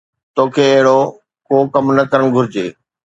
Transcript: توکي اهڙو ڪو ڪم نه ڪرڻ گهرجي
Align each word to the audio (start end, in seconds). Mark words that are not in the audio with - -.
توکي 0.35 0.65
اهڙو 0.73 0.99
ڪو 1.47 1.57
ڪم 1.73 1.85
نه 1.97 2.03
ڪرڻ 2.11 2.25
گهرجي 2.35 2.67